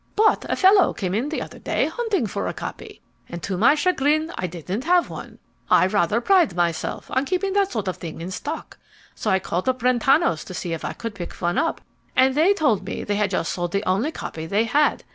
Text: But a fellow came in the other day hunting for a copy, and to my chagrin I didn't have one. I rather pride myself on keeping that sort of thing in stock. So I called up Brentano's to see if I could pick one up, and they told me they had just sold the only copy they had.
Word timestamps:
But 0.15 0.47
a 0.49 0.55
fellow 0.55 0.93
came 0.93 1.13
in 1.13 1.29
the 1.29 1.43
other 1.43 1.59
day 1.59 1.85
hunting 1.85 2.25
for 2.25 2.47
a 2.47 2.55
copy, 2.55 3.01
and 3.29 3.43
to 3.43 3.55
my 3.55 3.75
chagrin 3.75 4.31
I 4.35 4.47
didn't 4.47 4.85
have 4.85 5.11
one. 5.11 5.37
I 5.69 5.85
rather 5.85 6.19
pride 6.19 6.55
myself 6.55 7.11
on 7.11 7.23
keeping 7.23 7.53
that 7.53 7.71
sort 7.71 7.87
of 7.87 7.97
thing 7.97 8.19
in 8.19 8.31
stock. 8.31 8.79
So 9.13 9.29
I 9.29 9.37
called 9.37 9.69
up 9.69 9.77
Brentano's 9.77 10.43
to 10.45 10.55
see 10.55 10.73
if 10.73 10.83
I 10.83 10.93
could 10.93 11.13
pick 11.13 11.33
one 11.33 11.59
up, 11.59 11.81
and 12.15 12.33
they 12.33 12.55
told 12.55 12.83
me 12.83 13.03
they 13.03 13.17
had 13.17 13.29
just 13.29 13.53
sold 13.53 13.73
the 13.73 13.85
only 13.87 14.11
copy 14.11 14.47
they 14.47 14.63
had. 14.63 15.03